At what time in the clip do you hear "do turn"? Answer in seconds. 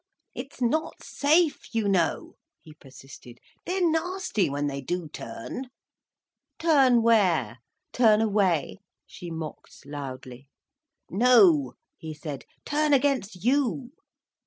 4.81-5.65